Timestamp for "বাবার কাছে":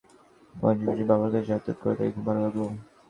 1.09-1.49